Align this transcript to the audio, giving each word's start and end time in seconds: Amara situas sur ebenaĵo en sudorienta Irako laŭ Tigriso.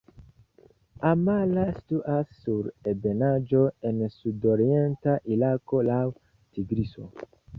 Amara 1.09 1.65
situas 1.79 2.31
sur 2.37 2.71
ebenaĵo 2.93 3.61
en 3.89 4.01
sudorienta 4.15 5.15
Irako 5.35 5.85
laŭ 5.91 6.01
Tigriso. 6.57 7.09